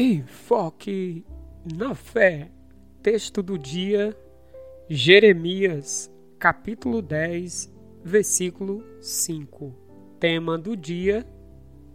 [0.00, 1.24] Enfoque
[1.74, 2.52] na fé.
[3.02, 4.16] Texto do dia,
[4.88, 6.08] Jeremias,
[6.38, 7.68] capítulo 10,
[8.04, 9.74] versículo 5.
[10.20, 11.26] Tema do dia: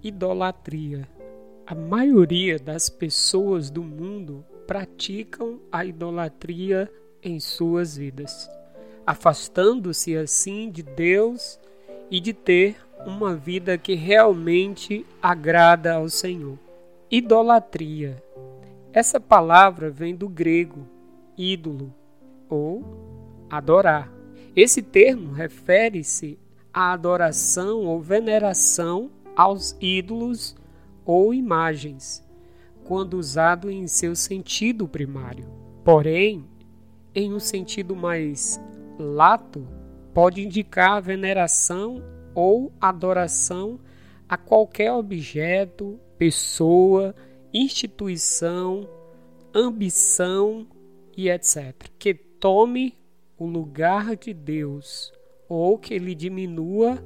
[0.04, 1.08] idolatria.
[1.66, 6.92] A maioria das pessoas do mundo praticam a idolatria
[7.24, 8.50] em suas vidas,
[9.08, 11.58] afastando-se assim de Deus
[12.12, 12.76] e de ter
[13.06, 16.60] uma vida que realmente agrada ao Senhor.
[17.16, 18.24] Idolatria.
[18.92, 20.88] Essa palavra vem do grego
[21.38, 21.94] ídolo
[22.50, 22.84] ou
[23.48, 24.12] adorar.
[24.56, 26.40] Esse termo refere-se
[26.74, 30.56] à adoração ou veneração aos ídolos
[31.06, 32.28] ou imagens,
[32.84, 35.46] quando usado em seu sentido primário.
[35.84, 36.44] Porém,
[37.14, 38.60] em um sentido mais
[38.98, 39.68] lato,
[40.16, 42.04] pode indicar veneração
[42.34, 43.80] ou adoração
[44.28, 47.14] a qualquer objeto, pessoa,
[47.54, 48.88] instituição,
[49.54, 50.66] ambição
[51.18, 51.74] e etc.
[52.00, 52.98] Que tome
[53.38, 55.12] o lugar de Deus
[55.50, 57.04] ou que lhe diminua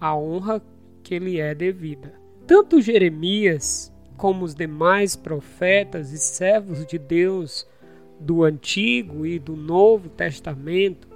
[0.00, 0.60] a honra
[1.04, 2.12] que lhe é devida.
[2.48, 7.64] Tanto Jeremias como os demais profetas e servos de Deus
[8.18, 11.06] do Antigo e do Novo Testamento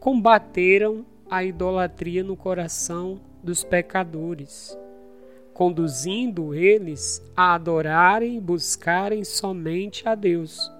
[0.00, 4.76] combateram a idolatria no coração dos pecadores
[5.54, 10.70] conduzindo eles a adorarem e buscarem somente a Deus,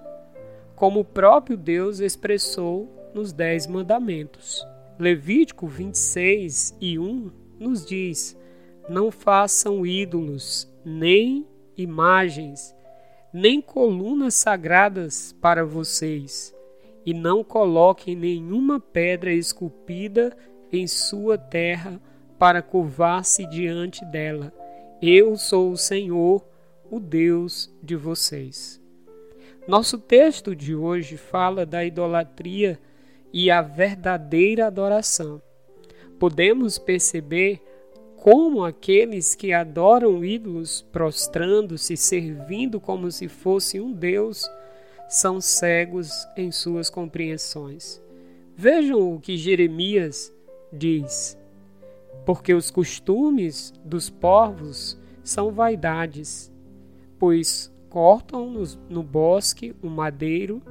[0.75, 4.67] como o próprio Deus expressou nos Dez Mandamentos.
[4.99, 8.37] Levítico 26 e 1 nos diz:
[8.89, 12.75] Não façam ídolos, nem imagens,
[13.31, 16.53] nem colunas sagradas para vocês,
[17.05, 20.35] e não coloquem nenhuma pedra esculpida
[20.69, 22.01] em sua terra
[22.37, 24.51] para curvar-se diante dela
[25.01, 26.45] eu sou o Senhor,
[26.89, 28.81] o Deus de vocês.
[29.67, 32.79] Nosso texto de hoje fala da idolatria
[33.33, 35.41] e a verdadeira adoração.
[36.17, 37.61] Podemos perceber
[38.15, 44.49] como aqueles que adoram ídolos, prostrando-se, servindo como se fosse um Deus,
[45.09, 48.01] são cegos em suas compreensões.
[48.55, 50.33] Vejam o que Jeremias
[50.71, 51.37] diz
[52.25, 56.51] porque os costumes dos povos são vaidades,
[57.17, 58.51] pois cortam
[58.89, 60.61] no, bosque o madeiro,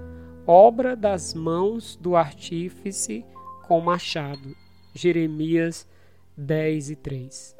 [0.46, 3.24] obra das mãos do artífice
[3.66, 4.54] com machado.
[4.94, 5.88] Jeremias
[6.36, 7.56] 10 e 3.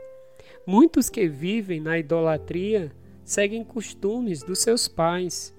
[0.66, 2.93] Muitos que vivem na idolatria
[3.25, 5.55] seguem costumes dos seus pais,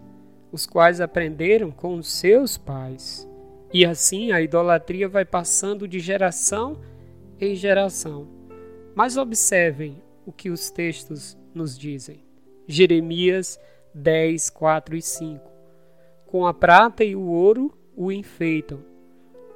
[0.51, 3.27] os quais aprenderam com os seus pais.
[3.73, 6.77] E assim a idolatria vai passando de geração
[7.39, 8.27] em geração.
[8.93, 12.23] Mas observem o que os textos nos dizem.
[12.67, 13.59] Jeremias
[13.93, 15.51] 10, 4 e 5.
[16.25, 18.83] Com a prata e o ouro o enfeitam,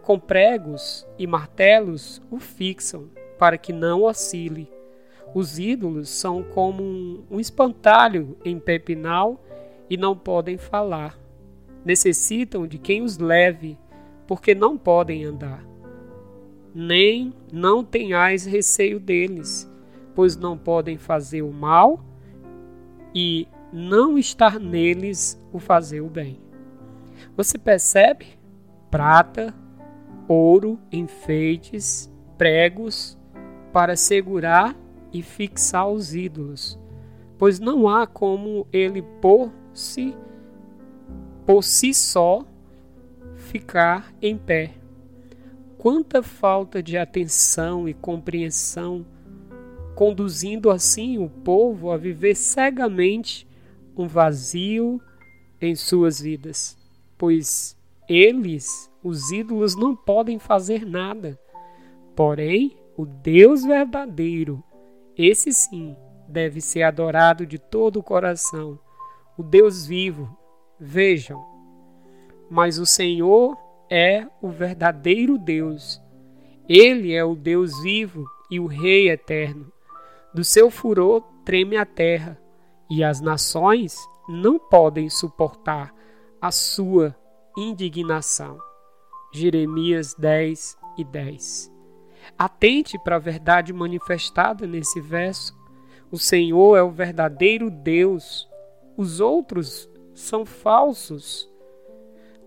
[0.02, 4.72] com pregos e martelos o fixam, para que não oscile.
[5.34, 9.44] Os ídolos são como um, um espantalho em pepinal
[9.90, 11.18] e não podem falar.
[11.84, 13.78] Necessitam de quem os leve,
[14.28, 15.69] porque não podem andar
[16.74, 19.70] nem não tenhais receio deles,
[20.16, 22.04] pois não podem fazer o mal
[23.14, 26.40] e não estar neles o fazer o bem.
[27.36, 28.26] Você percebe?
[28.90, 29.54] Prata,
[30.28, 33.18] ouro, enfeites, pregos
[33.72, 34.76] para segurar
[35.12, 36.80] e fixar os ídolos,
[37.38, 40.16] pois não há como ele por si
[41.46, 42.46] por si só
[43.36, 44.79] ficar em pé
[45.80, 49.06] quanta falta de atenção e compreensão,
[49.96, 53.48] conduzindo assim o povo a viver cegamente
[53.98, 55.02] um vazio
[55.60, 56.78] em suas vidas,
[57.18, 57.78] pois
[58.10, 61.40] eles, os ídolos, não podem fazer nada.
[62.14, 64.62] Porém, o Deus verdadeiro,
[65.18, 65.96] esse sim,
[66.28, 68.78] deve ser adorado de todo o coração.
[69.38, 70.38] O Deus vivo,
[70.78, 71.42] vejam.
[72.50, 73.58] Mas o Senhor
[73.90, 76.02] é o verdadeiro Deus.
[76.68, 79.72] Ele é o Deus vivo e o Rei eterno.
[80.34, 82.40] Do seu furor treme a terra,
[82.90, 83.98] e as nações
[84.28, 85.94] não podem suportar
[86.40, 87.16] a sua
[87.58, 88.60] indignação.
[89.34, 91.72] Jeremias 10 e 10.
[92.38, 95.58] Atente para a verdade manifestada nesse verso.
[96.12, 98.48] O Senhor é o verdadeiro Deus,
[98.98, 101.49] os outros são falsos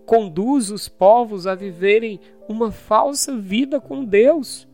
[0.05, 4.67] conduz os povos a viverem uma falsa vida com Deus.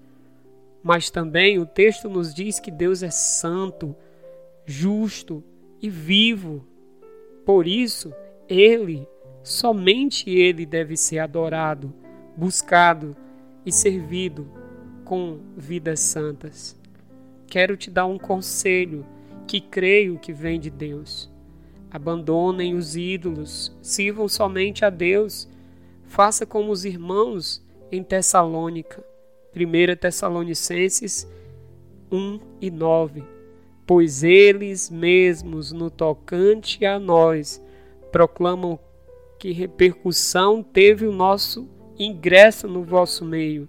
[0.81, 3.96] Mas também o texto nos diz que Deus é santo,
[4.66, 5.44] justo
[5.81, 6.66] e vivo.
[7.46, 8.14] Por isso,
[8.48, 9.08] Ele,
[9.44, 11.94] somente Ele deve ser adorado,
[12.36, 13.16] buscado
[13.66, 14.48] e servido
[15.04, 16.80] com vidas santas.
[17.48, 19.06] Quero te dar um conselho
[19.48, 21.30] que creio que vem de Deus.
[21.91, 25.50] Abandonem os ídolos, sirvam somente a Deus.
[26.06, 29.03] Faça como os irmãos em Tessalônica.
[29.56, 31.27] 1 Tessalonicenses
[32.12, 33.24] 1 e 9.
[33.86, 37.62] Pois eles mesmos, no tocante a nós,
[38.12, 38.80] proclamam
[39.39, 43.68] que repercussão teve o nosso ingresso no vosso meio,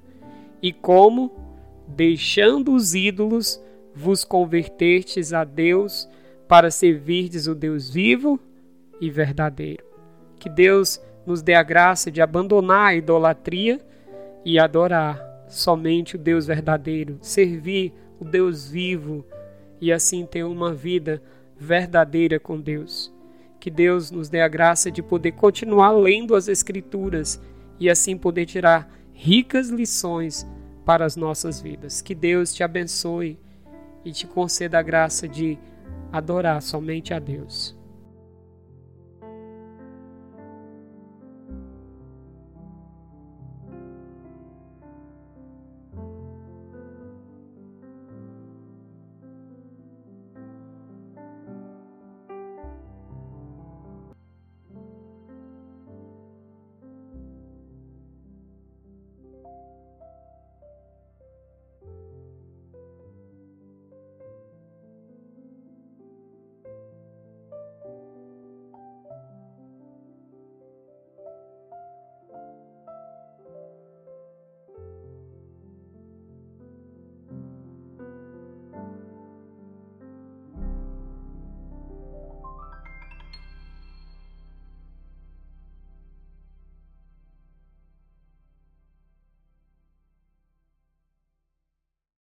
[0.63, 1.33] e como,
[1.89, 3.61] deixando os ídolos,
[3.95, 6.09] vos convertestes a Deus
[6.51, 8.41] para servirdes o Deus vivo
[9.01, 9.85] e verdadeiro.
[10.37, 13.81] Que Deus nos dê a graça de abandonar a idolatria
[14.45, 19.25] e adorar somente o Deus verdadeiro, servir o Deus vivo
[19.81, 21.23] e assim ter uma vida
[21.57, 23.15] verdadeira com Deus.
[23.61, 27.41] Que Deus nos dê a graça de poder continuar lendo as Escrituras
[27.79, 30.45] e assim poder tirar ricas lições
[30.85, 32.03] para as nossas vidas.
[32.03, 33.39] Que Deus te abençoe
[34.05, 35.57] e te conceda a graça de
[36.13, 37.80] adorar somente a Deus.